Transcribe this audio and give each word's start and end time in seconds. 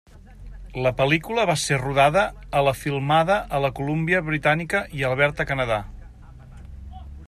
La 0.85 0.91
pel·lícula 1.01 1.43
va 1.49 1.55
ser 1.63 1.77
rodada 1.81 2.23
a 2.61 2.65
la 2.69 2.75
filmada 2.79 3.37
a 3.59 3.63
la 3.67 3.73
Columbia 3.81 4.25
britànica 4.33 4.85
i 5.01 5.09
Alberta, 5.13 5.51
Canadà. 5.53 5.83